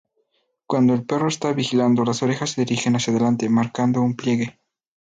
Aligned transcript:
Cuando 0.65 0.95
el 0.95 1.05
perro 1.05 1.27
está 1.27 1.53
vigilando, 1.53 2.03
las 2.03 2.23
orejas 2.23 2.49
se 2.53 2.61
dirigen 2.65 2.95
hacia 2.95 3.13
delante 3.13 3.47
marcado 3.49 4.01
un 4.01 4.15
pliegue. 4.15 4.59